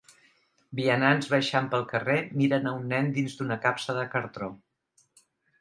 Vianants 0.79 1.27
baixant 1.33 1.67
pel 1.75 1.85
carrer 1.93 2.17
miren 2.41 2.65
a 2.71 2.75
un 2.79 2.89
nen 2.97 3.13
dins 3.19 3.39
d'una 3.43 3.61
capsa 3.67 3.99
de 3.99 4.11
cartó 4.17 4.53